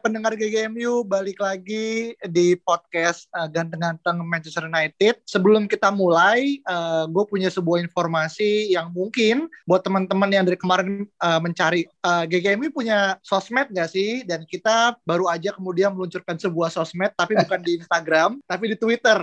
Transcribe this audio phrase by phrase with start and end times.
[0.00, 5.20] Pendengar GGMU, balik lagi di podcast uh, Ganteng-Ganteng Manchester United.
[5.28, 11.04] Sebelum kita mulai, uh, gue punya sebuah informasi yang mungkin buat teman-teman yang dari kemarin
[11.20, 14.24] uh, mencari uh, GGMU punya sosmed gak sih?
[14.24, 19.20] Dan kita baru aja kemudian meluncurkan sebuah sosmed, tapi bukan di Instagram, tapi di Twitter.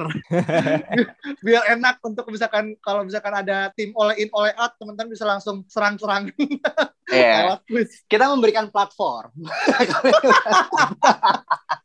[1.46, 5.66] Biar enak untuk misalkan kalau misalkan ada tim oleh in oleh out, teman-teman bisa langsung
[5.66, 6.30] serang-serang.
[7.08, 7.64] Iya.
[8.12, 9.32] Kita memberikan platform.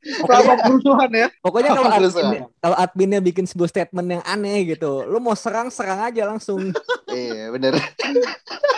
[0.03, 1.29] Platform kerusuhan ya.
[1.39, 6.03] Pokoknya kalau admin, kalau adminnya bikin sebuah statement yang aneh gitu, lu mau serang serang
[6.03, 6.75] aja langsung.
[7.15, 7.79] iya, bener.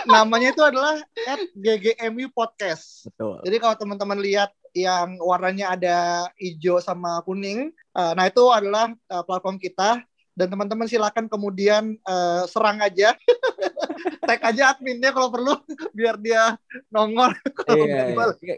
[0.05, 3.09] Namanya itu adalah at GGMU Podcast.
[3.09, 3.41] Betul.
[3.41, 5.97] Jadi kalau teman-teman lihat yang warnanya ada
[6.37, 10.05] hijau sama kuning, uh, nah itu adalah uh, platform kita
[10.35, 13.15] dan teman-teman silakan kemudian uh, serang aja,
[14.27, 15.55] tag aja adminnya kalau perlu
[15.95, 16.59] biar dia
[16.91, 17.31] nongol.
[17.65, 18.57] Kalau nggak Iya, dibalas, iya.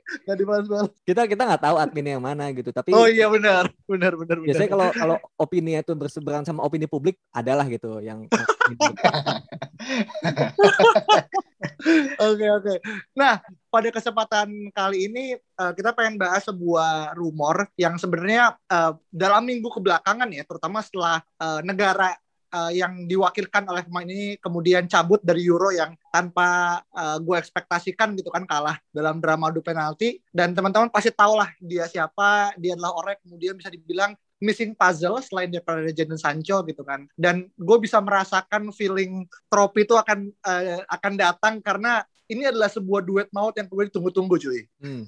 [1.05, 4.69] Kita kita nggak tahu adminnya yang mana gitu, tapi Oh iya benar, benar benar biasanya
[4.73, 8.25] kalau kalau opini itu berseberangan sama opini publik adalah gitu yang
[12.17, 12.73] Oke oke.
[13.15, 19.43] Nah pada kesempatan kali ini uh, kita pengen bahas sebuah rumor yang sebenarnya uh, dalam
[19.43, 22.15] minggu kebelakangan ya, terutama setelah uh, negara
[22.51, 28.15] uh, yang diwakilkan oleh pemain ini kemudian cabut dari Euro yang tanpa uh, gue ekspektasikan
[28.15, 30.19] gitu kan kalah dalam drama adu penalti.
[30.31, 34.77] Dan teman-teman pasti tahu lah dia siapa dia adalah orang yang kemudian bisa dibilang missing
[34.77, 37.09] puzzle selain daripada Jadon Sancho gitu kan.
[37.17, 43.01] Dan gue bisa merasakan feeling trofi itu akan uh, akan datang karena ini adalah sebuah
[43.03, 45.03] duet maut yang kemudian ditunggu-tunggu cuy Hmm.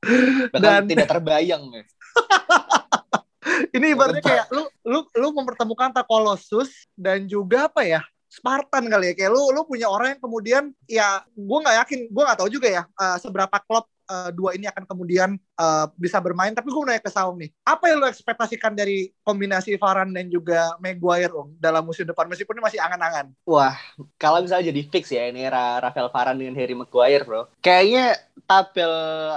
[0.64, 1.60] Dan- tidak terbayang.
[1.76, 1.84] ya.
[3.76, 8.00] ini ibaratnya kayak lu lu lu mempertemukan antara Colossus dan juga apa ya
[8.30, 12.22] Spartan kali ya kayak lu lu punya orang yang kemudian ya gue nggak yakin gue
[12.22, 16.50] nggak tahu juga ya uh, seberapa klub uh, dua ini akan kemudian uh, bisa bermain
[16.50, 20.74] tapi gue nanya ke Saung nih apa yang lu ekspektasikan dari kombinasi Varane dan juga
[20.82, 23.76] Maguire om dalam musim depan meskipun ini masih angan-angan Wah,
[24.18, 27.50] kalau misalnya jadi fix ya ini era Rafael Varane dengan Harry Maguire, bro.
[27.60, 28.92] Kayaknya tabel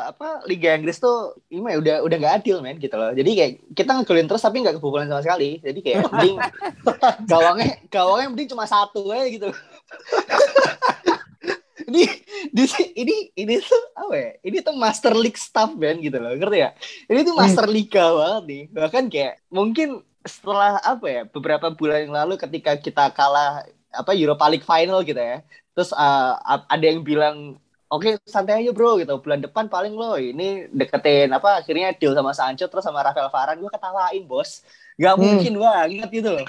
[0.05, 3.11] apa Liga Inggris tuh ini udah udah nggak adil men gitu loh.
[3.13, 5.59] Jadi kayak kita ngegolin terus tapi nggak kebobolan sama sekali.
[5.61, 6.37] Jadi kayak mending
[7.31, 9.49] gawangnya gawangnya mending cuma satu aja gitu.
[11.89, 12.03] ini
[12.55, 12.63] di
[12.95, 14.29] ini ini tuh apa ya?
[14.43, 16.69] Ini tuh Master League stuff Ben gitu loh, ngerti ya?
[17.09, 18.63] Ini tuh Master Liga banget nih.
[18.71, 19.89] Bahkan kayak mungkin
[20.23, 25.19] setelah apa ya beberapa bulan yang lalu ketika kita kalah apa Europa League final gitu
[25.19, 25.43] ya.
[25.73, 26.33] Terus uh,
[26.69, 27.57] ada yang bilang
[27.93, 32.33] Oke santai aja bro gitu bulan depan paling lo ini deketin apa akhirnya deal sama
[32.33, 34.65] Sancho terus sama Rafael Varane gue ketawain bos
[34.97, 35.21] nggak Hmm.
[35.21, 36.47] mungkin banget gitu loh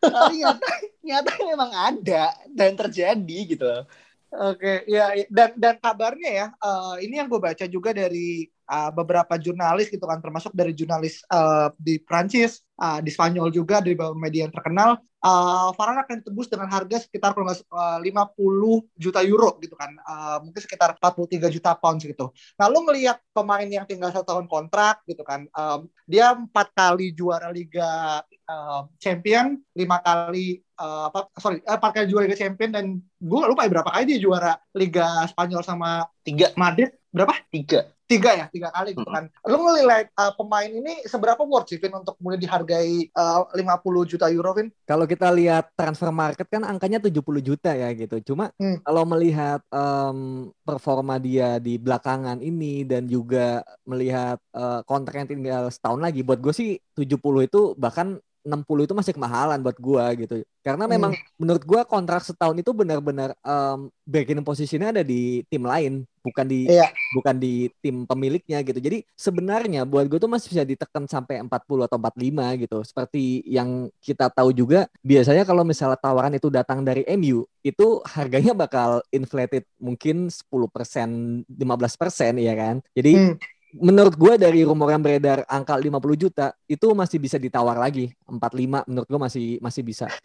[0.00, 0.68] tapi nyata
[1.04, 3.84] nyata memang ada dan terjadi gitu loh
[4.34, 5.24] Oke, ya ya.
[5.30, 10.02] dan dan kabarnya ya, eh, ini yang gue baca juga dari eh, beberapa jurnalis gitu
[10.10, 14.54] kan, termasuk dari jurnalis eh, di Prancis, eh, di Spanyol juga, dari beberapa media yang
[14.54, 14.98] terkenal.
[15.24, 20.36] eh Varane akan ditebus dengan harga sekitar nggak eh, 50 juta euro gitu kan, Eh,
[20.42, 22.34] mungkin sekitar 43 juta pounds gitu.
[22.58, 25.78] Nah, lu ngelihat pemain yang tinggal satu tahun kontrak gitu kan, eh,
[26.10, 28.18] dia empat kali juara Liga
[28.50, 33.38] eh, Champion, lima kali eh, apa sorry eh, empat kali juara Liga Champion dan gue
[33.38, 36.50] gak lupa ya berapa kali dia juara Liga Spanyol sama tiga.
[36.58, 36.90] Madrid?
[37.14, 37.38] Berapa?
[37.46, 37.86] Tiga.
[38.04, 38.46] Tiga ya?
[38.52, 39.32] Tiga kali gitu kan.
[39.48, 44.28] Lu ngelihat uh, pemain ini seberapa worth sih Vin untuk kemudian dihargai uh, 50 juta
[44.28, 44.68] euro Vin?
[44.84, 48.20] Kalau kita lihat transfer market kan angkanya 70 juta ya gitu.
[48.20, 48.76] Cuma Hmm.
[48.84, 55.62] kalau melihat em, performa dia di belakangan ini dan juga melihat eh, kontrak yang tinggal
[55.72, 60.44] setahun lagi, buat gue sih 70 itu bahkan 60 itu masih kemahalan buat gua gitu.
[60.60, 66.04] Karena memang menurut gua kontrak setahun itu benar-benar em, bargaining posisinya ada di tim lain,
[66.20, 66.88] bukan di Iya.
[67.16, 68.76] bukan di tim pemiliknya gitu.
[68.80, 72.80] Jadi sebenarnya buat gue tuh masih bisa ditekan sampai 40 atau 45 gitu.
[72.84, 78.52] Seperti yang kita tahu juga biasanya kalau misalnya tawaran itu datang dari MU itu harganya
[78.52, 82.80] bakal inflated mungkin 10%, 15% ya kan.
[82.92, 83.36] Jadi Hmm.
[83.74, 88.14] Menurut gue dari rumor yang beredar angka 50 juta itu masih bisa ditawar lagi.
[88.30, 90.06] 45 menurut gue masih masih bisa.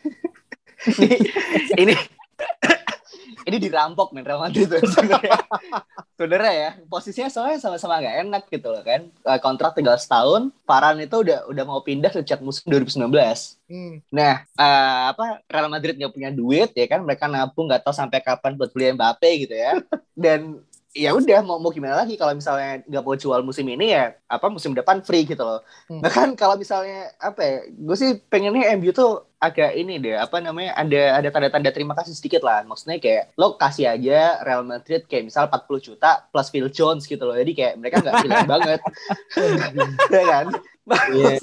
[0.80, 1.18] Ini
[1.76, 1.94] ini
[3.52, 4.64] ini dirampok men Real Madrid.
[4.64, 5.36] Tuh sebenarnya.
[6.16, 9.12] sebenarnya ya posisinya soalnya sama-sama gak enak gitu loh kan.
[9.12, 13.12] Eh, kontrak tinggal setahun Varane itu udah udah mau pindah sejak musim 2019
[13.70, 14.02] Hmm.
[14.10, 18.18] nah eh, apa Real Madrid nggak punya duit ya kan mereka nabung nggak tahu sampai
[18.18, 19.78] kapan buat beli Mbappe gitu ya.
[20.18, 20.64] Dan
[21.04, 24.02] ya udah mau mau gimana lagi kalau misalnya nggak mau jual musim ini ya
[24.36, 25.60] apa musim depan free gitu loh
[25.90, 26.02] Hmm.
[26.04, 26.94] bahkan kalau misalnya
[27.28, 27.54] apa ya
[27.88, 32.12] gue sih pengennya MU tuh agak ini deh apa namanya ada ada tanda-tanda terima kasih
[32.12, 36.68] sedikit lah maksudnya kayak lo kasih aja Real Madrid kayak misal 40 juta plus Phil
[36.68, 38.80] Jones gitu loh jadi kayak mereka nggak hilang banget
[40.16, 40.48] ya kan
[40.90, 41.38] Iya.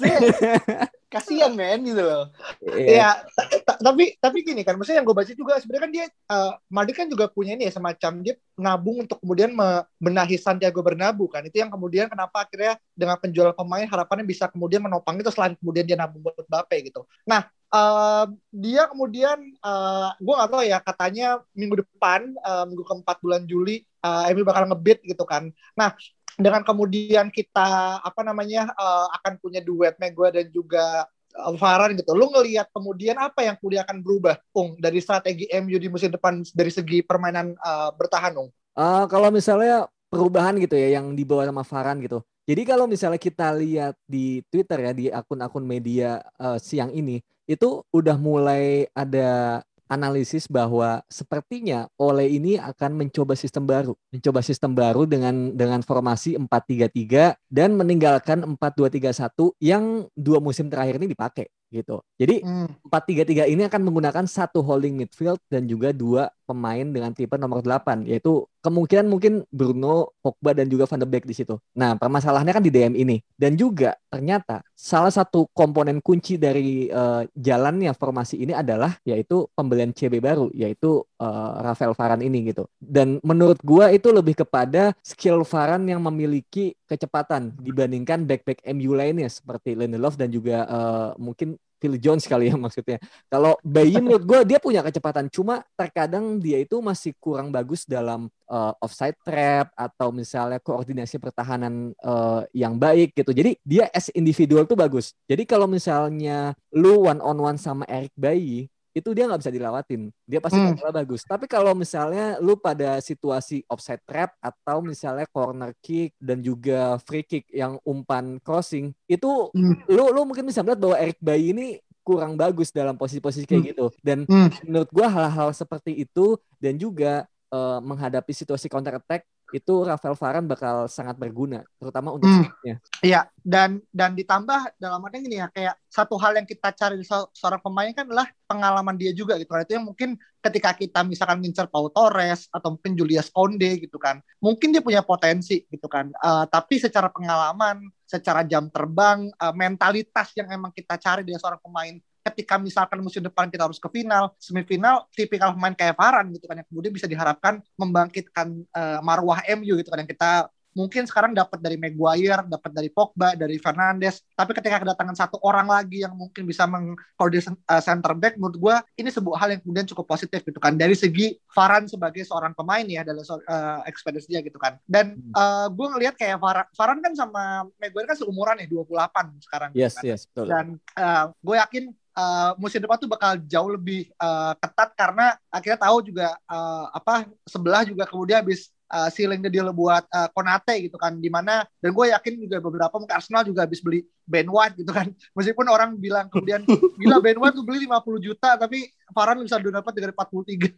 [1.07, 2.27] Kasihan men gitu loh
[2.67, 3.23] Iya.
[3.63, 6.95] Ta- tapi tapi gini kan, maksudnya yang gue baca juga sebenarnya kan dia eh, Madrid
[6.99, 11.47] kan juga punya ini ya semacam dia nabung untuk kemudian membenahi Santiago Bernabeu kan.
[11.47, 15.87] Itu yang kemudian kenapa akhirnya dengan penjualan pemain harapannya bisa kemudian menopang itu selain kemudian
[15.87, 17.07] dia nabung buat Mbappe gitu.
[17.23, 23.17] Nah, eh, dia kemudian eh, gue nggak tahu ya katanya minggu depan eh, minggu keempat
[23.19, 25.49] bulan Juli eh, MU bakal ngebid gitu kan.
[25.75, 25.95] Nah,
[26.37, 32.17] dengan kemudian kita apa namanya eh, akan punya duet Maguire dan juga uh, Varane gitu.
[32.17, 36.41] Lu ngelihat kemudian apa yang kemudian akan berubah, Ung, dari strategi MU di musim depan
[36.53, 38.49] dari segi permainan uh, bertahan, Ung?
[38.77, 42.21] Eh, kalau misalnya perubahan gitu ya yang dibawa sama Farhan gitu.
[42.47, 47.81] Jadi kalau misalnya kita lihat di Twitter ya di akun-akun media eh, siang ini itu
[47.95, 55.07] udah mulai ada analisis bahwa sepertinya Ole ini akan mencoba sistem baru, mencoba sistem baru
[55.07, 62.03] dengan dengan formasi 4-3-3 dan meninggalkan 4-2-3-1 yang dua musim terakhir ini dipakai gitu.
[62.19, 62.67] Jadi Hmm.
[62.87, 68.07] 4-3-3 ini akan menggunakan satu holding midfield dan juga dua pemain dengan tipe nomor 8
[68.07, 71.55] yaitu kemungkinan mungkin Bruno, Pogba dan juga Van de Beek di situ.
[71.75, 77.23] Nah, permasalahannya kan di DM ini dan juga ternyata salah satu komponen kunci dari eh,
[77.31, 82.67] jalannya formasi ini adalah yaitu pembelian CB baru yaitu eh, Rafael Varane ini gitu.
[82.79, 89.27] Dan menurut gua itu lebih kepada skill Varane yang memiliki kecepatan dibandingkan back-back MU lainnya
[89.27, 92.97] seperti Lindelof dan juga eh, mungkin Phil Jones kali ya maksudnya.
[93.29, 98.29] Kalau Bayi menurut gue dia punya kecepatan, cuma terkadang dia itu masih kurang bagus dalam
[98.49, 103.31] uh, offside trap atau misalnya koordinasi pertahanan uh, yang baik gitu.
[103.33, 105.13] Jadi dia as individual tuh bagus.
[105.29, 110.01] Jadi kalau misalnya lu one on one sama Eric Bayi itu dia nggak bisa dilawatin.
[110.25, 110.73] Dia pasti Hmm.
[110.73, 111.21] bakal bagus.
[111.21, 117.21] Tapi kalau misalnya lu pada situasi offside trap atau misalnya corner kick dan juga free
[117.21, 119.77] kick yang umpan crossing itu Hmm.
[119.85, 121.67] lu lu mungkin bisa melihat bahwa Eric Bayi ini
[122.01, 123.69] kurang bagus dalam posisi-posisi kayak Hmm.
[123.69, 123.85] gitu.
[124.01, 124.49] Dan Hmm.
[124.65, 129.23] menurut gua hal-hal seperti itu dan juga eh, menghadapi situasi counter attack
[129.55, 132.75] itu Rafael Varane bakal sangat berguna, terutama untuk Hmm.
[132.99, 137.05] Iya, dan dan ditambah dalam artinya gini ya, kayak satu hal yang kita cari di
[137.07, 139.63] se- seorang pemain kan adalah pengalaman dia juga gitu kan.
[139.63, 144.19] Itu yang mungkin ketika kita misalkan ngincer Pau Torres atau mungkin Julius Konde gitu kan,
[144.43, 146.11] mungkin dia punya potensi gitu kan.
[146.11, 151.63] Eh, tapi secara pengalaman, secara jam terbang, eh, mentalitas yang emang kita cari dari seorang
[151.63, 151.95] pemain
[152.31, 156.59] ketika misalkan musim depan kita harus ke final, semifinal, tipikal pemain kayak Varane gitu kan
[156.59, 161.57] yang kemudian bisa diharapkan membangkitkan eh, marwah MU gitu kan yang kita mungkin sekarang dapat
[161.57, 164.21] dari Maguire, dapat dari Pogba, dari Fernandes.
[164.37, 168.75] Tapi ketika kedatangan satu orang lagi yang mungkin bisa mengkoordinasi uh, center back, menurut gue
[169.01, 170.77] ini sebuah hal yang kemudian cukup positif gitu kan.
[170.77, 174.77] Dari segi Varane sebagai seorang pemain ya dalam uh, ekspedisi dia gitu kan.
[174.85, 179.69] Dan uh, gue ngelihat kayak Varane, Varane kan sama Maguire kan seumuran ya 28 sekarang.
[179.73, 180.03] gitu Yes, kan.
[180.05, 180.45] yes, betul.
[180.53, 181.83] Dan uh, gue yakin
[182.17, 187.29] uh, musim depan tuh bakal jauh lebih uh, ketat karena akhirnya tahu juga uh, apa
[187.45, 191.15] sebelah juga kemudian habis uh, ceiling the deal buat uh, Konate gitu kan.
[191.19, 194.91] Di mana dan gue yakin juga beberapa mungkin Arsenal juga habis beli Ben White gitu
[194.91, 195.07] kan.
[195.37, 196.65] Meskipun orang bilang kemudian
[196.97, 200.73] gila Ben White tuh beli 50 juta tapi Varane bisa dapat dengan 43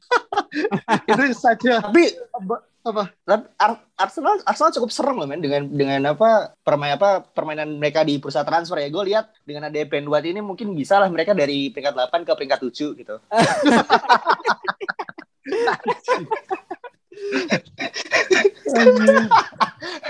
[1.09, 1.73] itu saja.
[1.81, 2.03] Tapi
[2.79, 3.11] apa?
[3.99, 8.47] Arsenal Arsenal cukup serem loh men dengan dengan apa permain apa permainan mereka di bursa
[8.47, 8.87] transfer ya.
[8.87, 12.31] Gue lihat dengan ada Ben White ini mungkin bisa lah mereka dari peringkat 8 ke
[12.35, 13.15] peringkat 7 gitu.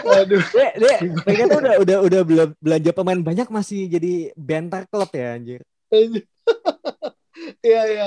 [0.09, 0.41] Aduh.
[0.53, 5.09] Dek, dek, mereka tuh udah udah udah bela- belanja pemain banyak masih jadi bentar klub
[5.13, 5.61] ya anjir.
[7.63, 8.05] Iya iya.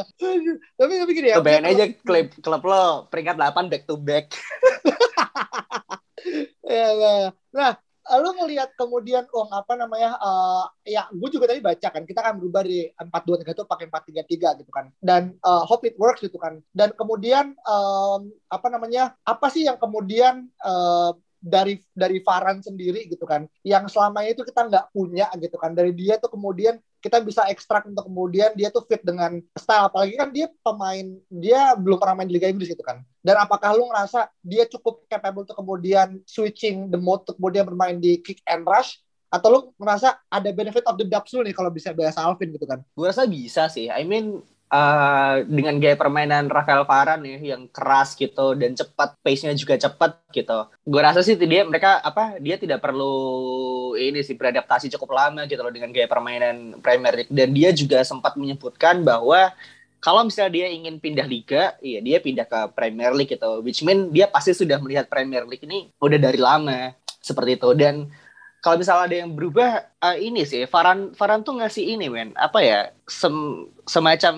[0.76, 1.36] Tapi tapi gini ya.
[1.40, 4.26] Lo bayangin aja klub klub lo peringkat 8 back to back
[6.62, 7.12] Iya, iya.
[7.52, 7.74] Nah,
[8.18, 10.64] lu ngelihat kemudian uang apa namanya eh,
[10.98, 14.70] ya gue juga tadi baca kan kita kan berubah dari 423 itu pakai 433 gitu
[14.74, 18.20] kan dan eh, hope it works gitu kan dan kemudian em,
[18.50, 21.10] apa namanya apa sih yang kemudian eh,
[21.42, 25.94] dari dari Varan sendiri gitu kan yang selama itu kita nggak punya gitu kan dari
[25.94, 29.90] dia tuh kemudian kita bisa ekstrak untuk kemudian dia tuh fit dengan style.
[29.90, 33.02] Apalagi kan dia pemain dia belum pernah main di Liga Inggris gitu kan.
[33.20, 37.98] Dan apakah lu ngerasa dia cukup capable untuk kemudian switching the mode untuk kemudian bermain
[37.98, 39.02] di kick and rush?
[39.32, 42.84] Atau lu ngerasa ada benefit of the doubt nih kalau bisa bahasa Alvin gitu kan?
[42.94, 43.90] Gue rasa bisa sih.
[43.90, 49.52] I mean uh, dengan gaya permainan Rafael Varane ya yang keras gitu dan cepat pace-nya
[49.52, 50.66] juga cepat gitu.
[50.88, 55.60] Gue rasa sih dia mereka apa dia tidak perlu ini sih beradaptasi cukup lama gitu
[55.60, 59.52] loh dengan gaya permainan Premier League dan dia juga sempat menyebutkan bahwa
[60.02, 63.62] kalau misalnya dia ingin pindah liga, iya dia pindah ke Premier League gitu.
[63.62, 66.90] Which mean dia pasti sudah melihat Premier League ini udah dari lama
[67.22, 68.10] seperti itu dan
[68.62, 72.62] kalau misalnya ada yang berubah uh, ini sih Faran Faran tuh ngasih ini men apa
[72.62, 74.34] ya sem, semacam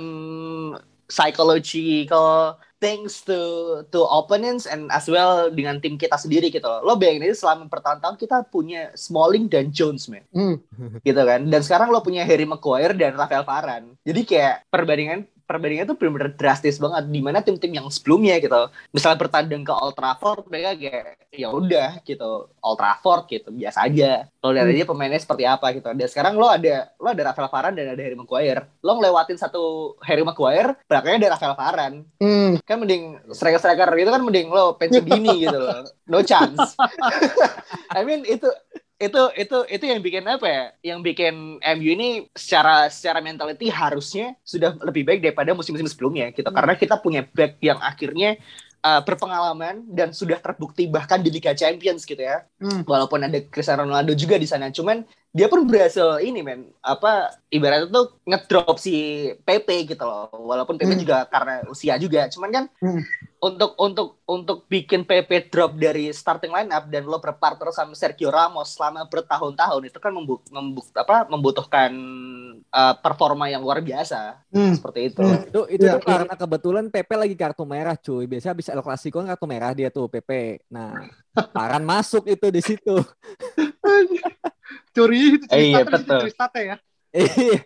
[1.13, 3.41] psychological things to
[3.89, 6.85] to opponents and as well dengan tim kita sendiri gitu loh.
[6.85, 10.25] Lo bayangin ini selama bertahun-tahun kita punya Smalling dan Jones man.
[10.33, 10.61] Hmm.
[11.01, 11.49] gitu kan.
[11.49, 13.97] Dan sekarang lo punya Harry Maguire dan Rafael Varane.
[14.05, 17.07] Jadi kayak perbandingan perbandingannya tuh benar-benar drastis banget.
[17.07, 22.03] Di mana tim-tim yang sebelumnya gitu misalnya bertanding ke Old Trafford mereka kayak ya udah
[22.03, 22.51] gitu.
[22.59, 24.27] Old Trafford gitu biasa aja.
[24.43, 24.75] Lo lihat hmm.
[24.75, 25.87] aja pemainnya seperti apa gitu.
[25.95, 28.63] Dan sekarang lo ada lo ada Rafael Varane dan ada Harry Maguire.
[28.83, 31.99] Lo ngelewatin satu Harry Maguire belakangnya ada Rafael Varane.
[32.19, 32.59] Hmm.
[32.67, 35.87] kan mending striker-striker gitu kan mending lo pensiun dini gitu loh.
[36.11, 36.75] No chance.
[37.95, 38.51] I mean itu
[38.95, 40.65] itu itu itu yang bikin apa ya?
[40.95, 46.47] Yang bikin MU ini secara secara mentality harusnya sudah lebih baik daripada musim-musim sebelumnya gitu.
[46.47, 46.57] Hmm.
[46.57, 48.39] Karena kita punya back yang akhirnya
[48.87, 52.47] uh, berpengalaman dan sudah terbukti bahkan di Liga Champions gitu ya.
[52.63, 52.87] Hmm.
[52.87, 55.03] Walaupun ada Cristiano Ronaldo juga di sana, cuman
[55.35, 60.31] dia pun berhasil ini men apa ibaratnya tuh ngedrop si PP gitu loh.
[60.31, 61.03] Walaupun PP hmm.
[61.03, 63.03] juga karena usia juga, cuman kan hmm
[63.45, 68.33] untuk untuk untuk bikin PP drop dari starting line up dan lo berpartner sama Sergio
[68.33, 71.93] Ramos selama bertahun-tahun itu kan membuk, membuk apa membutuhkan
[72.73, 74.81] uh, performa yang luar biasa hmm.
[74.81, 75.21] seperti itu.
[75.21, 75.45] Hmm.
[75.45, 76.09] Itu itu ya, tuh ya.
[76.09, 78.25] karena kebetulan PP lagi kartu merah cuy.
[78.25, 80.65] Biasa bisa El Clasico kan kartu merah dia tuh PP.
[80.73, 81.05] Nah,
[81.57, 82.97] Paran masuk itu di situ.
[84.95, 86.21] Curi itu cerita, iya, betul.
[86.63, 86.77] ya.
[87.19, 87.61] Iya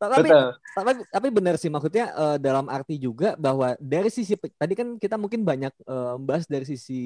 [0.00, 0.48] tapi Betul.
[0.74, 5.18] Tapi tapi benar sih maksudnya uh, dalam arti juga bahwa dari sisi tadi kan kita
[5.18, 7.00] mungkin banyak uh, bahas dari sisi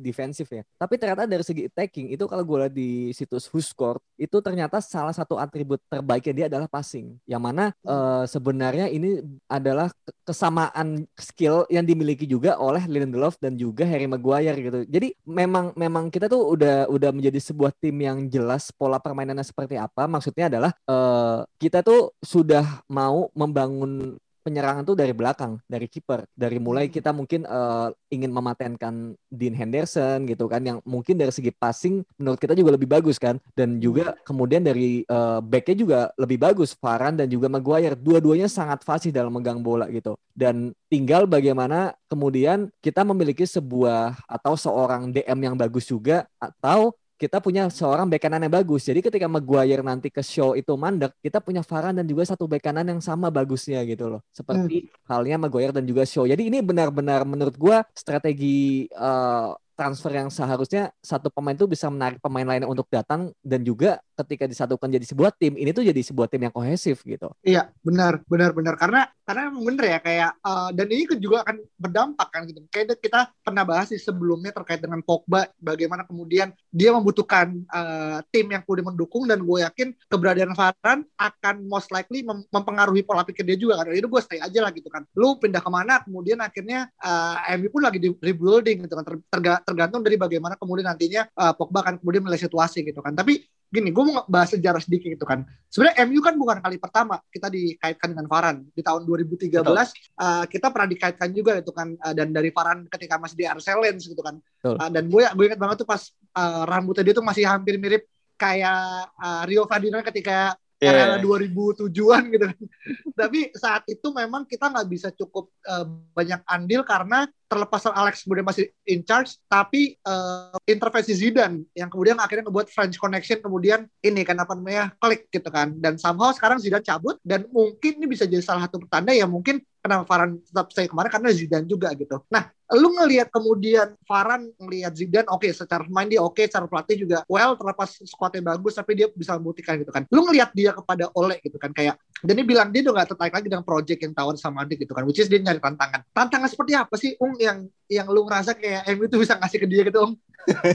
[0.00, 0.62] defensif ya.
[0.76, 5.12] Tapi ternyata dari segi attacking itu kalau gue lihat di situs Huskor itu ternyata salah
[5.12, 7.16] satu atribut terbaiknya dia adalah passing.
[7.26, 9.92] Yang mana uh, sebenarnya ini adalah
[10.24, 14.80] kesamaan skill yang dimiliki juga oleh Lindelof dan juga Harry Maguire gitu.
[14.86, 19.74] Jadi memang memang kita tuh udah udah menjadi sebuah tim yang jelas pola permainannya seperti
[19.74, 20.06] apa.
[20.06, 26.24] Maksudnya adalah uh, kita tuh sudah mau membangun penyerangan tuh dari belakang, dari kiper.
[26.32, 26.94] Dari mulai hmm.
[26.96, 32.40] kita mungkin uh, ingin mematenkan Dean Henderson gitu kan yang mungkin dari segi passing menurut
[32.40, 34.24] kita juga lebih bagus kan dan juga hmm.
[34.24, 37.96] kemudian dari uh, backnya juga lebih bagus Varane dan juga Maguire.
[37.96, 40.16] Dua-duanya sangat fasih dalam megang bola gitu.
[40.32, 47.36] Dan tinggal bagaimana kemudian kita memiliki sebuah atau seorang DM yang bagus juga atau kita
[47.44, 48.88] punya seorang bek kanan yang bagus.
[48.88, 52.64] Jadi ketika Maguire nanti ke show itu mandek, kita punya Varane dan juga satu bek
[52.64, 54.24] kanan yang sama bagusnya gitu loh.
[54.32, 55.04] Seperti hmm.
[55.04, 56.24] halnya Maguire dan juga show.
[56.24, 62.20] Jadi ini benar-benar menurut gua strategi uh, transfer yang seharusnya satu pemain itu bisa menarik
[62.20, 66.28] pemain lainnya untuk datang dan juga ketika disatukan jadi sebuah tim ini tuh jadi sebuah
[66.28, 67.32] tim yang kohesif gitu.
[67.44, 72.28] Iya benar benar benar karena karena bener ya kayak uh, dan ini juga akan berdampak
[72.34, 72.60] kan gitu.
[72.66, 78.50] Kayak kita pernah bahas sih sebelumnya terkait dengan Pogba bagaimana kemudian dia membutuhkan uh, tim
[78.50, 83.46] yang kemudian mendukung dan gue yakin keberadaan Varane akan most likely mem mempengaruhi pola pikir
[83.46, 83.94] dia juga kan.
[83.94, 85.06] Itu gue stay aja lah gitu kan.
[85.14, 89.04] Lu pindah ke mana kemudian akhirnya uh, MU pun lagi di rebuilding gitu kan.
[89.06, 89.16] Ter
[89.62, 93.14] tergantung dari bagaimana kemudian nantinya uh, Pogba akan kemudian melihat situasi gitu kan.
[93.14, 95.46] Tapi gini, gue mau bahas sejarah sedikit gitu kan.
[95.70, 98.66] Sebenarnya MU kan bukan kali pertama kita dikaitkan dengan Varan.
[98.74, 103.22] Di tahun 2013 uh, kita pernah dikaitkan juga gitu kan uh, dan dari Varan ketika
[103.22, 104.42] masih di Arsenal gitu kan.
[104.66, 106.02] Uh, dan gue gue ingat banget tuh pas
[106.34, 111.14] uh, rambutnya dia tuh masih hampir mirip kayak uh, Rio Ferdinand ketika yeah.
[111.14, 112.58] era 2007-an gitu kan.
[113.20, 118.46] Tapi saat itu memang kita nggak bisa cukup uh, banyak andil karena terlepas Alex kemudian
[118.46, 124.22] masih in charge, tapi uh, intervensi Zidane yang kemudian akhirnya membuat French Connection kemudian ini
[124.22, 125.74] kan apa namanya klik gitu kan.
[125.74, 129.58] Dan somehow sekarang Zidane cabut dan mungkin ini bisa jadi salah satu pertanda ya mungkin
[129.80, 132.20] kenapa Varane tetap stay kemarin karena Zidane juga gitu.
[132.28, 136.68] Nah, lu ngelihat kemudian Varane ngelihat Zidane oke okay, secara main dia oke, okay, secara
[136.68, 140.04] pelatih juga well terlepas skuadnya bagus tapi dia bisa membuktikan gitu kan.
[140.12, 143.32] Lu ngelihat dia kepada Ole gitu kan kayak dan dia bilang dia udah gak tertarik
[143.32, 146.04] lagi dengan project yang tawar sama Madrid gitu kan which is dia nyari tantangan.
[146.12, 149.66] Tantangan seperti apa sih Ung yang yang lu ngerasa kayak MU itu bisa ngasih ke
[149.66, 150.14] dia gitu Ung?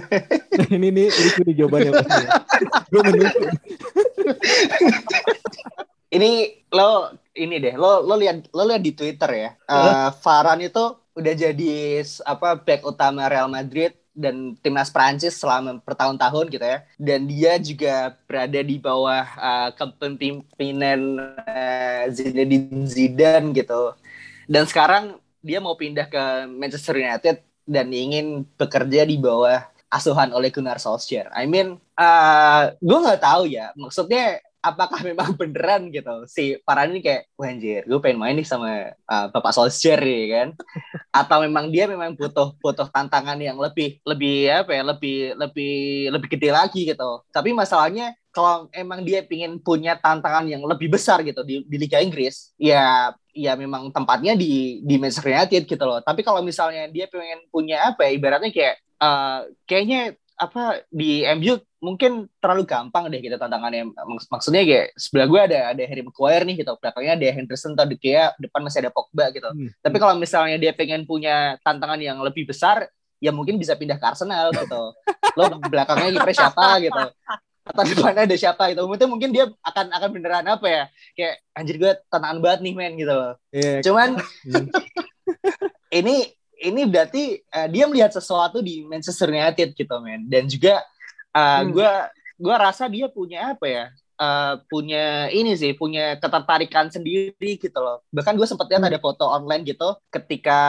[0.75, 2.25] ini nih ini jawabannya pasti.
[2.89, 3.45] Gue menunggu.
[6.11, 9.49] ini lo ini deh lo lo lihat lo lihat di Twitter ya.
[9.65, 10.85] Uh, Varane itu
[11.15, 16.79] udah jadi apa back utama Real Madrid dan timnas Prancis selama bertahun-tahun gitu ya.
[16.95, 23.91] Dan dia juga berada di bawah uh, kepemimpinan uh, Zinedine Zidane gitu.
[24.47, 30.49] Dan sekarang dia mau pindah ke Manchester United dan ingin bekerja di bawah asuhan oleh
[30.49, 31.29] Gunnar Solskjaer.
[31.35, 33.75] I mean, uh, gue nggak tahu ya.
[33.75, 36.25] Maksudnya apakah memang beneran gitu?
[36.25, 40.25] Si Farhan ini kayak wah anjir gue pengen main nih sama uh, Bapak Solskjaer ya
[40.41, 40.49] kan?
[41.21, 45.75] Atau memang dia memang butuh butuh tantangan yang lebih lebih apa ya lebih lebih
[46.09, 47.21] lebih gede lagi gitu.
[47.29, 52.03] Tapi masalahnya kalau emang dia ingin punya tantangan yang lebih besar gitu di, di Liga
[52.03, 56.03] Inggris ya ya memang tempatnya di di Manchester United gitu loh.
[56.03, 61.55] Tapi kalau misalnya dia pengen punya apa ya ibaratnya kayak uh, kayaknya apa di MU
[61.79, 66.43] mungkin terlalu gampang deh gitu tantangannya Maks maksudnya kayak sebelah gue ada ada Harry Maguire
[66.43, 69.79] nih gitu belakangnya ada Henderson atau De Gea depan masih ada Pogba gitu hmm.
[69.79, 72.89] tapi kalau misalnya dia pengen punya tantangan yang lebih besar
[73.23, 74.91] ya mungkin bisa pindah ke Arsenal gitu
[75.39, 77.05] lo belakangnya kiper siapa gitu
[77.65, 80.83] atau depannya ada siapa gitu mungkin mungkin dia akan akan beneran apa ya
[81.17, 83.79] kayak anjir gue tantangan banget nih men gitu loh yeah.
[83.81, 84.67] cuman hmm.
[86.03, 86.29] ini
[86.65, 90.25] ini berarti uh, dia melihat sesuatu di Manchester United gitu men.
[90.25, 90.81] Dan juga
[91.37, 91.69] uh, hmm.
[91.71, 91.91] gue
[92.35, 93.85] gue rasa dia punya apa ya
[94.19, 98.03] uh, punya ini sih punya ketertarikan sendiri gitu loh.
[98.11, 98.91] Bahkan gue sempet lihat hmm.
[98.91, 100.59] ada foto online gitu ketika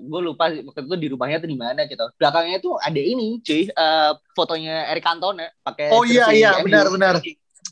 [0.00, 2.06] gue lupa waktu itu di rumahnya tuh di mana gitu.
[2.18, 7.14] Belakangnya tuh ada ini cuy uh, fotonya Eric Cantona pakai oh iya iya benar benar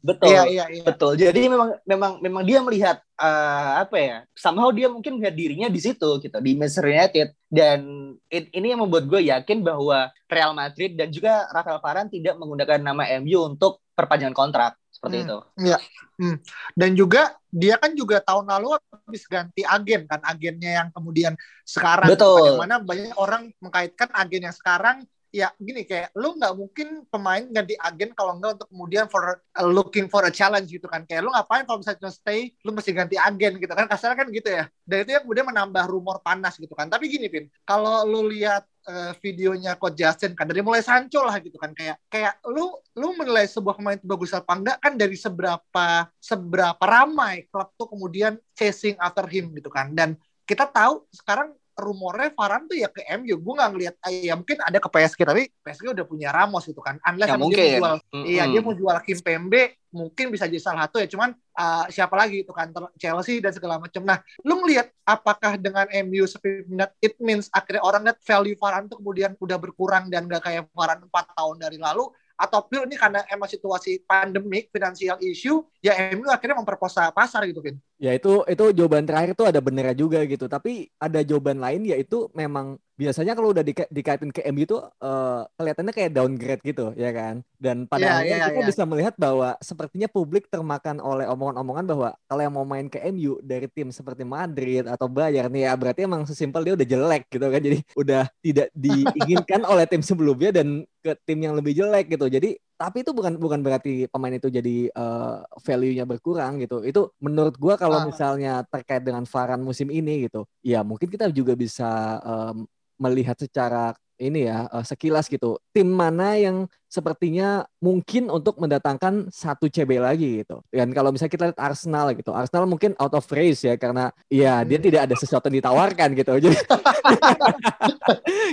[0.05, 0.37] Betul.
[0.37, 0.85] Iya, iya, iya.
[0.85, 1.17] Betul.
[1.17, 4.17] Jadi memang memang memang dia melihat uh, apa ya?
[4.37, 7.81] Somehow dia mungkin melihat dirinya di situ gitu, di Manchester United dan
[8.29, 12.85] it, ini yang membuat gue yakin bahwa Real Madrid dan juga Rafael Varane tidak menggunakan
[12.85, 15.39] nama MU untuk perpanjangan kontrak seperti hmm, itu.
[15.73, 15.79] Iya.
[16.21, 16.37] Hmm.
[16.77, 21.33] Dan juga dia kan juga tahun lalu habis ganti agen kan agennya yang kemudian
[21.65, 22.45] sekarang Betul.
[22.45, 27.75] bagaimana banyak orang mengkaitkan agen yang sekarang ya gini kayak lu nggak mungkin pemain ganti
[27.75, 31.03] agen kalau nggak untuk kemudian for uh, looking for a challenge gitu kan.
[31.03, 33.91] Kayak lu ngapain kalau misalnya stay lu mesti ganti agen gitu kan.
[33.91, 34.71] Kasarnya kan gitu ya.
[34.87, 36.87] Dan itu yang kemudian menambah rumor panas gitu kan.
[36.87, 41.43] Tapi gini Vin kalau lu lihat uh, videonya Coach Justin kan dari mulai Sancho lah
[41.43, 41.75] gitu kan.
[41.75, 45.87] Kayak kayak lu lu menilai sebuah pemain itu bagus apa enggak kan dari seberapa
[46.23, 49.91] seberapa ramai klub tuh kemudian chasing after him gitu kan.
[49.91, 50.15] Dan
[50.47, 53.35] kita tahu sekarang rumornya Varane tuh ya ke MU.
[53.43, 56.79] Gue nggak ngeliat, eh, ya mungkin ada ke PSG tapi PSG udah punya Ramos gitu
[56.81, 57.03] kan.
[57.03, 57.59] Unless ya, mungkin.
[57.59, 58.25] dia mau jual, mm-hmm.
[58.25, 61.09] iya dia mau jual Kim Pembe, mungkin bisa jadi salah satu ya.
[61.11, 64.03] Cuman uh, siapa lagi itu kan Chelsea dan segala macam.
[64.07, 66.65] Nah, lu ngeliat apakah dengan MU seperti
[67.03, 71.05] it means akhirnya orang lihat value Varane tuh kemudian udah berkurang dan gak kayak Varane
[71.07, 76.27] 4 tahun dari lalu atau pure ini karena emang situasi pandemik, financial issue, ya MU
[76.27, 77.79] akhirnya memperkosa pasar gitu, Vin.
[77.97, 80.51] Ya itu itu jawaban terakhir itu ada benernya juga gitu.
[80.51, 85.43] Tapi ada jawaban lain yaitu memang biasanya kalau udah di, dikaitin ke MU itu uh,
[85.59, 87.43] kelihatannya kayak downgrade gitu ya kan.
[87.59, 88.71] Dan pada yeah, akhirnya yeah, kita yeah.
[88.71, 93.43] bisa melihat bahwa sepertinya publik termakan oleh omongan-omongan bahwa kalau yang mau main ke MU
[93.43, 97.47] dari tim seperti Madrid atau Bayern nih ya berarti emang sesimpel dia udah jelek gitu
[97.51, 97.61] kan.
[97.61, 102.31] Jadi udah tidak diinginkan oleh tim sebelumnya dan ke tim yang lebih jelek gitu.
[102.31, 106.83] Jadi tapi itu bukan bukan berarti pemain itu jadi uh, value-nya berkurang gitu.
[106.83, 111.55] Itu menurut gua kalau misalnya terkait dengan Varan musim ini gitu, ya mungkin kita juga
[111.55, 112.67] bisa um,
[112.99, 115.59] melihat secara ini ya uh, sekilas gitu.
[115.75, 120.63] Tim mana yang sepertinya mungkin untuk mendatangkan satu CB lagi gitu.
[120.71, 124.63] Dan kalau misalnya kita lihat Arsenal gitu Arsenal mungkin out of race ya karena ya
[124.63, 126.33] dia tidak ada sesuatu yang ditawarkan gitu.
[126.47, 126.59] Jadi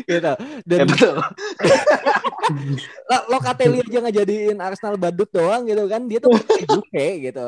[0.09, 0.33] gitu.
[0.65, 1.15] Dan ya, betul.
[3.31, 6.33] Lo Kateli aja ngejadiin Arsenal badut doang gitu kan dia tuh
[6.65, 7.43] UK gitu.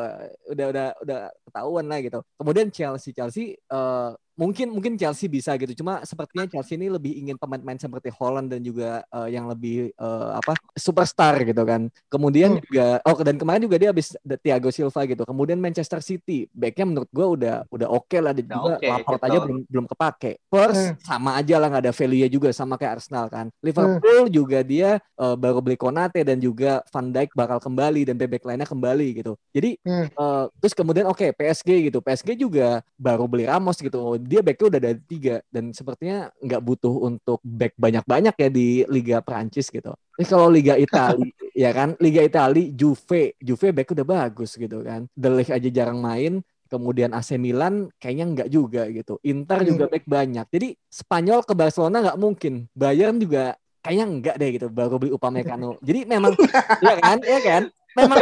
[0.53, 2.19] Udah udah udah ketahuan lah gitu.
[2.37, 5.83] Kemudian Chelsea Chelsea uh, mungkin mungkin Chelsea bisa gitu.
[5.83, 10.37] Cuma sepertinya Chelsea ini lebih ingin pemain-pemain seperti Holland dan juga uh, yang lebih uh,
[10.37, 11.87] apa superstar gitu kan.
[12.09, 12.61] Kemudian hmm.
[12.65, 15.23] juga oh dan kemarin juga dia habis Thiago Silva gitu.
[15.23, 19.21] Kemudian Manchester City backnya menurut gue udah udah oke okay lah dan juga okay, Laporte
[19.21, 19.29] gitu.
[19.29, 20.31] aja belum belum kepake.
[20.49, 20.95] Spurs hmm.
[21.05, 23.47] sama aja lah nggak ada value juga sama kayak Arsenal kan.
[23.61, 24.33] Liverpool hmm.
[24.33, 28.65] juga dia uh, baru beli Konate dan juga Van Dijk bakal kembali dan bebek lainnya
[28.65, 29.37] kembali gitu.
[29.53, 30.17] Jadi hmm.
[30.17, 32.01] uh, terus kemudian oke okay, PSG gitu.
[32.01, 34.17] PSG juga baru beli Ramos gitu.
[34.23, 39.17] Dia backnya udah ada tiga dan sepertinya nggak butuh untuk back banyak-banyak ya di Liga
[39.19, 39.91] Prancis gitu.
[40.15, 41.29] Ini kalau Liga Italia
[41.63, 45.05] ya kan, Liga Italia Juve, Juve back udah bagus gitu kan.
[45.13, 46.41] The aja jarang main,
[46.73, 49.21] kemudian AC Milan kayaknya nggak juga gitu.
[49.21, 50.49] Inter juga back banyak.
[50.49, 52.65] Jadi Spanyol ke Barcelona nggak mungkin.
[52.73, 53.53] Bayern juga
[53.85, 55.77] kayaknya enggak deh gitu baru beli Upamecano.
[55.87, 56.33] Jadi memang
[56.81, 57.63] ya kan, ya kan?
[57.93, 58.17] Memang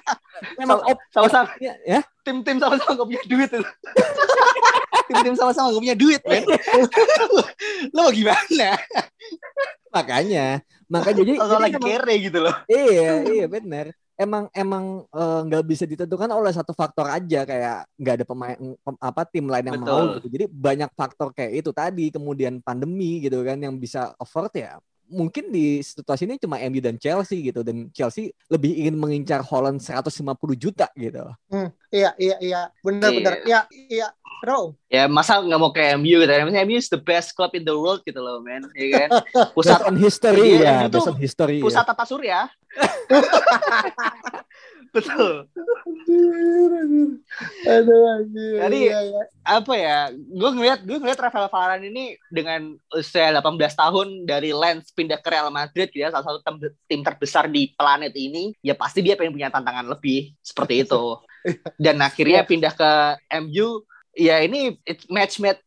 [0.60, 0.78] memang
[1.08, 2.04] sama-sama ya.
[2.20, 3.64] Tim-tim sama-sama nggak punya duit itu.
[5.06, 6.44] Tim-tim sama-sama nggak punya duit, men.
[7.96, 8.68] Lo gimana?
[9.94, 12.54] Makanya, makanya jadi, kalau lagi kere gitu loh.
[12.68, 17.84] Iya, iya benar emang emang eh, nggak uh, bisa ditentukan oleh satu faktor aja kayak
[18.00, 19.92] nggak ada pemain pem, apa tim lain yang Betul.
[19.92, 20.28] mau gitu.
[20.32, 25.54] Jadi banyak faktor kayak itu tadi kemudian pandemi gitu kan yang bisa afford ya mungkin
[25.54, 30.22] di situasi ini cuma MU dan Chelsea gitu dan Chelsea lebih ingin mengincar Holland 150
[30.58, 31.22] juta gitu.
[31.50, 34.08] Hmm, iya iya iya benar-benar iya iya
[34.44, 34.76] Bro.
[34.92, 36.28] Ya masa nggak mau ke MU gitu.
[36.28, 38.68] Maksudnya MU is the best club in the world gitu loh, man.
[38.76, 39.08] Ya kan?
[39.56, 41.58] Pusat history ya, itu history.
[41.64, 41.88] Pusat ya.
[41.88, 42.40] tata surya.
[44.96, 45.32] Betul.
[47.68, 47.98] Aduh,
[48.32, 49.22] Jadi iya, iya.
[49.44, 49.98] apa ya?
[50.14, 55.28] Gue ngeliat gue ngeliat Rafael Varane ini dengan usia 18 tahun dari Lens pindah ke
[55.28, 56.40] Real Madrid ya salah satu
[56.88, 61.20] tim terbesar di planet ini, ya pasti dia pengen punya tantangan lebih seperti itu.
[61.84, 62.48] Dan akhirnya yeah.
[62.48, 62.90] pindah ke
[63.44, 63.84] MU,
[64.16, 64.80] ya ini
[65.12, 65.60] match made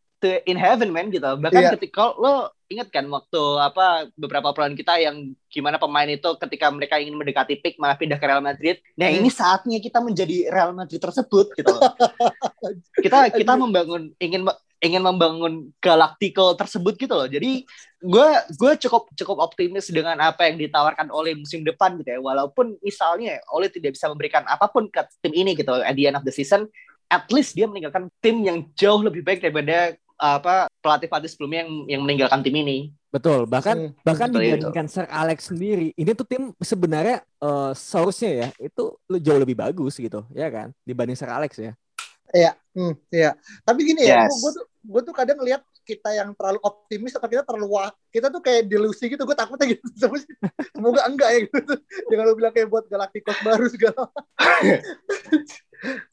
[0.45, 1.25] in heaven man gitu.
[1.25, 1.73] Bahkan yeah.
[1.77, 7.01] ketika lo ingat kan waktu apa beberapa peran kita yang gimana pemain itu ketika mereka
[7.01, 8.77] ingin mendekati peak malah pindah ke Real Madrid.
[8.93, 9.17] Nah, hmm.
[9.19, 11.73] ini saatnya kita menjadi Real Madrid tersebut gitu
[13.05, 14.45] kita kita membangun ingin
[14.79, 17.27] ingin membangun Galactical tersebut gitu loh.
[17.27, 17.67] Jadi
[17.99, 22.19] gue gue cukup cukup optimis dengan apa yang ditawarkan oleh musim depan gitu ya.
[22.23, 26.15] Walaupun misalnya oleh tidak bisa memberikan apa pun ke tim ini gitu at the end
[26.15, 26.69] of the season,
[27.11, 32.01] at least dia meninggalkan tim yang jauh lebih baik daripada apa pelatih-pelatih sebelumnya yang yang
[32.03, 32.91] meninggalkan tim ini.
[33.09, 34.93] Betul, bahkan hmm, bahkan dibandingkan itu.
[34.93, 40.21] Sir Alex sendiri, ini tuh tim sebenarnya uh, source-nya ya itu jauh lebih bagus gitu,
[40.29, 41.73] ya kan, dibanding Sir Alex ya.
[42.29, 43.33] Iya, hmm, iya.
[43.65, 44.29] Tapi gini ya, yes.
[44.29, 47.89] ya, gue tuh gue tuh kadang ngelihat kita yang terlalu optimis atau kita terlalu wah,
[48.13, 49.25] kita tuh kayak delusi gitu.
[49.25, 49.89] Gue takutnya gitu.
[50.77, 51.73] Semoga enggak ya gitu.
[52.13, 54.05] Jangan lu bilang kayak buat Galacticos baru segala.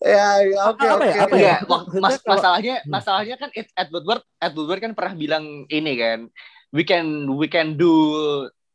[0.01, 1.11] ya, ya oke okay, oke.
[1.29, 1.57] Okay, ya,
[2.01, 2.91] mas, masalahnya hmm.
[2.91, 6.31] masalahnya kan Ed Woodward Ed Woodward kan pernah bilang ini kan
[6.71, 7.93] we can we can do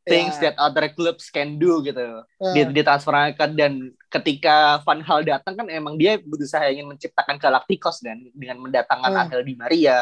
[0.06, 0.52] things yeah.
[0.52, 2.54] that other clubs can do gitu yeah.
[2.54, 8.02] di, di transferkan dan ketika Van Hal datang kan emang dia berusaha ingin menciptakan Galacticos
[8.02, 9.22] dan dengan mendatangkan yeah.
[9.26, 10.00] Angel Di Maria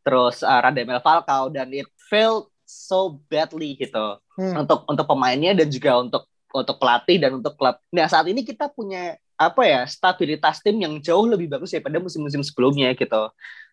[0.00, 4.54] terus uh, Radamel Falcao dan it failed so badly gitu hmm.
[4.64, 7.78] untuk untuk pemainnya dan juga untuk untuk pelatih dan untuk klub.
[7.94, 12.44] Nah saat ini kita punya apa ya stabilitas tim yang jauh lebih bagus daripada musim-musim
[12.44, 13.30] sebelumnya gitu.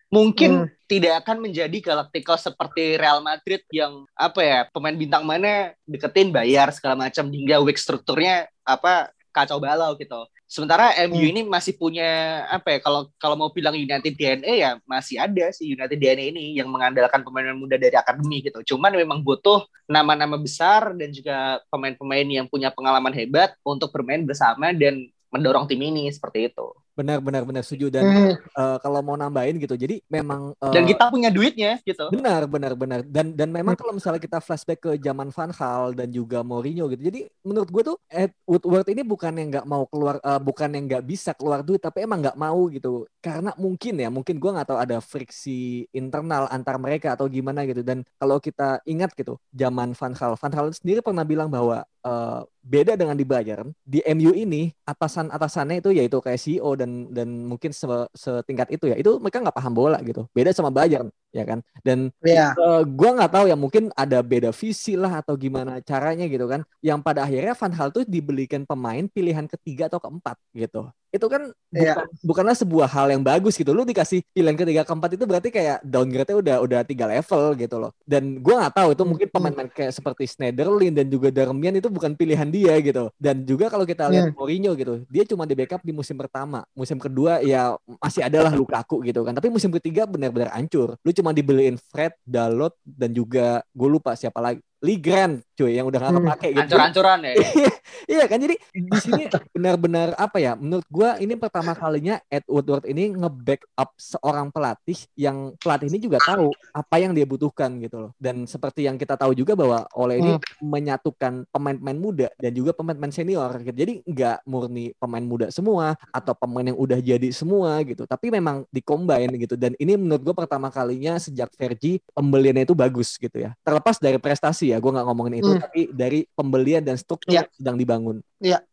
[0.08, 0.88] Mungkin hmm.
[0.88, 6.72] tidak akan menjadi Galacticos seperti Real Madrid yang apa ya pemain bintang mana deketin bayar
[6.72, 10.24] segala macam hingga weak strukturnya apa kacau balau gitu.
[10.48, 11.30] Sementara MU hmm.
[11.36, 15.76] ini masih punya apa ya kalau kalau mau bilang United DNA ya masih ada sih
[15.76, 18.64] United DNA ini yang mengandalkan pemain muda dari akademi gitu.
[18.74, 24.72] Cuman memang butuh nama-nama besar dan juga pemain-pemain yang punya pengalaman hebat untuk bermain bersama
[24.72, 26.72] dan mendorong tim ini seperti itu.
[26.98, 28.34] Benar benar benar setuju dan hmm.
[28.58, 29.78] uh, kalau mau nambahin gitu.
[29.78, 32.10] Jadi memang uh, Dan kita punya duitnya gitu.
[32.10, 33.06] Benar benar benar.
[33.06, 33.82] Dan dan memang hmm.
[33.86, 37.06] kalau misalnya kita flashback ke zaman Van Gaal dan juga Mourinho gitu.
[37.06, 40.90] Jadi menurut gue tuh Ed Woodward ini bukan yang nggak mau keluar uh, bukan yang
[40.90, 43.06] nggak bisa keluar duit tapi emang nggak mau gitu.
[43.22, 47.86] Karena mungkin ya, mungkin gue nggak tahu ada friksi internal antar mereka atau gimana gitu.
[47.86, 52.40] Dan kalau kita ingat gitu, zaman Van Gaal, Van Gaal sendiri pernah bilang bahwa uh,
[52.64, 57.28] beda dengan di Bayern di MU ini atasan atasannya itu yaitu kayak CEO dan dan
[57.44, 60.24] mungkin setingkat itu ya itu mereka nggak paham bola gitu.
[60.32, 61.60] Beda sama Bayern ya kan?
[61.80, 62.52] Dan Iya.
[62.56, 66.64] eh, gua nggak tahu ya mungkin ada beda visi lah atau gimana caranya gitu kan.
[66.80, 70.88] Yang pada akhirnya Van Hal tuh dibelikan pemain pilihan ketiga atau keempat gitu.
[71.08, 73.72] Itu kan bukan, bukanlah sebuah hal yang bagus gitu.
[73.72, 77.96] Lu dikasih pilihan ketiga keempat itu berarti kayak downgrade-nya udah udah tiga level gitu loh.
[78.04, 81.88] Dan gua nggak tahu itu Hmm, mungkin pemain-pemain kayak seperti Schneiderlin dan juga Darmian itu
[81.88, 83.08] bukan pilihan dia gitu.
[83.16, 84.36] Dan juga kalau kita lihat Hmm.
[84.36, 86.68] Mourinho gitu dia cuma di backup di musim pertama.
[86.76, 87.72] Musim kedua ya
[88.04, 89.32] masih adalah Lukaku gitu kan.
[89.32, 91.00] Tapi musim ketiga benar-benar hancur.
[91.00, 95.90] Lu cuma dibeliin Fred Dalot dan juga gue lupa siapa lagi Lee Grant cuy yang
[95.90, 96.22] udah gak Hmm.
[96.22, 96.62] kepake gitu.
[96.62, 97.32] Ancur-ancuran ya.
[98.14, 98.38] iya kan?
[98.38, 100.54] Jadi di sini benar-benar apa ya?
[100.54, 106.22] Menurut gua ini pertama kalinya Ed Woodward ini nge-backup seorang pelatih yang pelatih ini juga
[106.22, 108.10] tahu apa yang dia butuhkan gitu loh.
[108.22, 113.10] Dan seperti yang kita tahu juga bahwa Ole ini menyatukan pemain-pemain muda dan juga pemain-pemain
[113.10, 113.74] senior gitu.
[113.74, 118.06] jadi nggak murni pemain muda semua atau pemain yang udah jadi semua gitu.
[118.06, 119.58] Tapi memang dicombine gitu.
[119.58, 123.58] Dan ini menurut gua pertama kalinya sejak Fergie pembeliannya itu bagus gitu ya.
[123.66, 125.62] Terlepas dari prestasi ya gua nggak ngomongin itu Hmm.
[125.62, 127.44] tapi dari pembelian dan struktur Iya.
[127.44, 128.16] yang sedang dibangun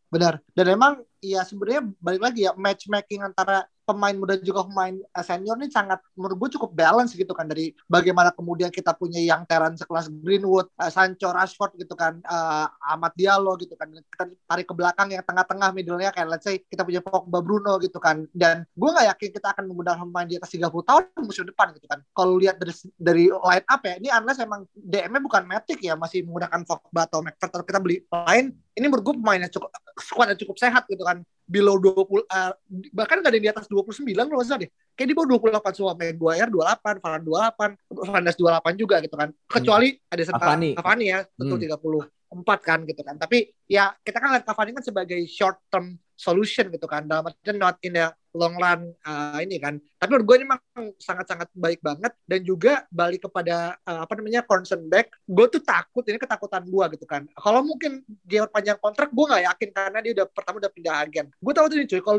[0.05, 0.39] Benar.
[0.55, 5.55] Dan emang ya sebenarnya balik lagi ya matchmaking antara pemain muda juga pemain eh, senior
[5.61, 9.77] ini sangat menurut gue cukup balance gitu kan dari bagaimana kemudian kita punya yang teran
[9.77, 13.93] sekelas Greenwood, eh, Sancho, Rashford gitu kan, eh, Ahmad Diallo gitu kan.
[13.93, 18.01] Kita tarik ke belakang yang tengah-tengah middle-nya kayak let's say kita punya Pogba Bruno gitu
[18.01, 18.25] kan.
[18.33, 21.85] Dan gue nggak yakin kita akan menggunakan pemain di atas 30 tahun musim depan gitu
[21.85, 22.01] kan.
[22.11, 26.25] Kalau lihat dari dari line up ya, ini unless emang DM-nya bukan Matic ya, masih
[26.25, 30.57] menggunakan Pogba atau atau kita beli lain ini menurut gue pemainnya cukup squad yang cukup
[30.59, 32.51] sehat gitu kan below 20 eh,
[32.89, 34.71] bahkan gak ada yang di atas 29 kalau nggak salah deh.
[34.97, 35.27] Kayak di bawah
[35.61, 39.29] 28 semua Maguire 28 Varane 28 Fernandes 28 juga gitu kan.
[39.45, 40.69] Kecuali ada Cavani.
[40.73, 42.09] Cavani ya tentu Hmm.
[42.33, 43.15] 34 kan gitu kan.
[43.15, 43.37] Tapi
[43.69, 47.05] ya kita kan lihat Cavani kan sebagai short term solution gitu kan.
[47.05, 49.79] Dalam artian not in the long run uh, ini kan.
[49.79, 50.61] Tapi menurut gue ini memang
[50.99, 52.11] sangat-sangat baik banget.
[52.27, 56.85] Dan juga balik kepada uh, apa namanya concern back gue tuh takut ini ketakutan gue
[56.99, 57.23] gitu kan.
[57.31, 61.25] Kalau mungkin dia panjang kontrak gue nggak yakin karena dia udah pertama udah pindah agen.
[61.39, 62.17] Gue tahu tuh nih cuy kalau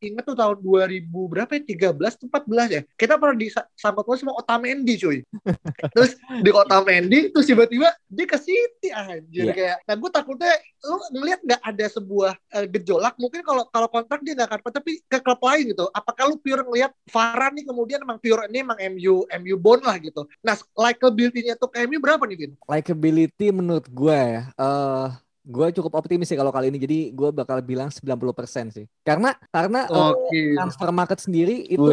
[0.00, 1.62] inget tuh tahun 2000 berapa ya?
[1.92, 2.82] 13 tuh 14 ya?
[2.96, 5.18] Kita pernah disambut sama Otamendi cuy.
[5.94, 9.50] Terus di Otamendi terus tiba-tiba dia ke City anjir.
[9.50, 9.54] Iya.
[9.54, 10.52] kayak nah gue takutnya
[10.84, 13.14] lu ngelihat nggak ada sebuah eh, gejolak?
[13.16, 15.86] Mungkin kalau kalau kontrak dia nggak akan tapi ke klub lain gitu.
[15.92, 19.96] Apakah lu pure ngelihat Varane nih kemudian emang pure ini emang MU MU bond lah
[20.00, 20.28] gitu.
[20.44, 22.52] Nah likability-nya tuh ke MU berapa nih Vin?
[22.66, 25.08] likability menurut gue ya eh
[25.46, 29.86] gue cukup optimis sih kalau kali ini jadi gue bakal bilang 90% sih karena karena
[29.86, 30.40] eh, Oke.
[30.58, 31.86] transfer market sendiri itu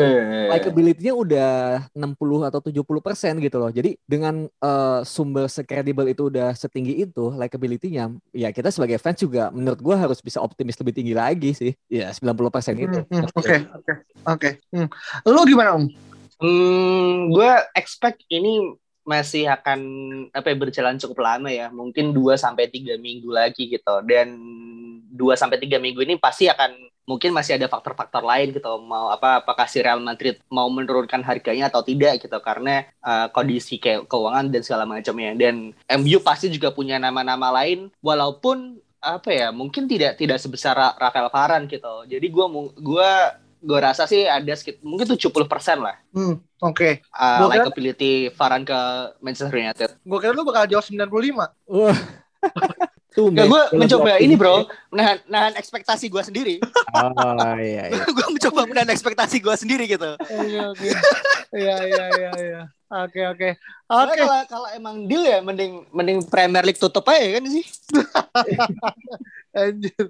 [0.49, 1.53] likability-nya udah
[1.93, 3.69] 60 atau 70% gitu loh.
[3.69, 9.53] Jadi dengan eh, sumber sekredibel itu udah setinggi itu likability-nya, ya kita sebagai fans juga
[9.53, 11.71] menurut gua harus bisa optimis lebih tinggi lagi sih.
[11.87, 12.99] Ya 90% itu.
[13.05, 13.93] Hmm, hmm, Oke, oke,
[14.25, 14.49] oke.
[14.73, 14.87] Hmm.
[15.29, 15.85] Lu gimana Om?
[16.43, 19.79] Hmm, gue expect ini masih akan
[20.31, 23.95] apa ya, berjalan cukup lama ya, mungkin 2 sampai 3 minggu lagi gitu.
[24.07, 24.39] Dan
[25.13, 28.79] 2 sampai 3 minggu ini pasti akan mungkin masih ada faktor-faktor lain gitu.
[28.81, 33.77] Mau apa apakah si Real Madrid mau menurunkan harganya atau tidak gitu karena uh, kondisi
[33.77, 35.35] kayak keuangan dan segala macamnya.
[35.35, 40.95] Dan MU pasti juga punya nama-nama lain walaupun apa ya, mungkin tidak tidak sebesar Ra-
[40.95, 42.07] Rafael Varane gitu.
[42.07, 45.39] Jadi mu- gua gue rasa sih ada sekitar mungkin 70%
[45.79, 46.99] lah Hmm, oke.
[47.09, 48.79] uh, Gua kira- likability Varane ke
[49.17, 49.89] Manchester United.
[49.99, 51.07] Gue kira lu bakal jawab 95.
[51.65, 51.95] Wah.
[53.13, 56.55] Tuh, Nggak, gue men, mencoba ini bro, menahan, nahan ekspektasi gue sendiri.
[56.91, 57.13] Oh
[57.61, 58.03] iya iya.
[58.03, 60.17] gue mencoba menahan ekspektasi gue sendiri gitu.
[60.17, 60.89] Oke.
[61.53, 62.61] Iya, iya, iya, iya.
[62.91, 63.49] Oke, oke.
[63.87, 64.17] Oke.
[64.17, 67.65] Kalau kalau emang deal ya mending mending Premier League tutup aja kan sih.
[69.53, 70.09] Anjir.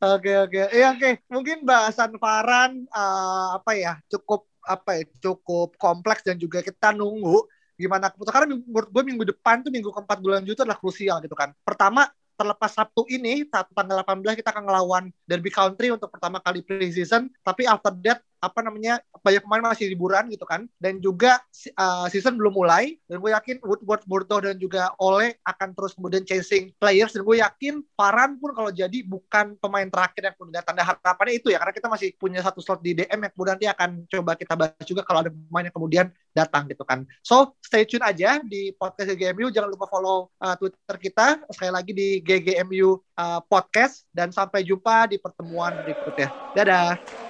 [0.00, 0.60] Oke oke.
[0.72, 1.08] Iya oke.
[1.28, 7.48] Mungkin bahasan Varan eh, apa ya cukup apa ya cukup kompleks dan juga kita nunggu
[7.80, 11.32] gimana keputusan karena menurut gue minggu depan tuh minggu keempat bulan itu adalah krusial gitu
[11.36, 11.52] kan.
[11.64, 16.60] Pertama terlepas Sabtu ini, Sabtu tanggal 18 kita akan ngelawan Derby Country untuk pertama kali
[16.64, 17.28] pre-season.
[17.44, 20.64] Tapi after that, apa namanya, banyak pemain masih liburan gitu kan.
[20.80, 21.38] Dan juga
[21.76, 22.96] uh, season belum mulai.
[23.04, 27.12] Dan gue yakin Woodward, Murto, dan juga Ole akan terus kemudian chasing players.
[27.12, 31.52] Dan gue yakin Paran pun kalau jadi bukan pemain terakhir yang kemudian tanda harapannya itu
[31.52, 31.60] ya.
[31.60, 34.84] Karena kita masih punya satu slot di DM yang kemudian nanti akan coba kita bahas
[34.88, 37.04] juga kalau ada pemain yang kemudian datang gitu kan.
[37.20, 39.50] So, stay tune aja di podcast GGMU.
[39.50, 41.26] Jangan lupa follow uh, Twitter kita.
[41.50, 44.06] Sekali lagi di GGMU uh, Podcast.
[44.10, 46.30] Dan sampai jumpa di pertemuan berikutnya.
[46.54, 47.29] Dadah.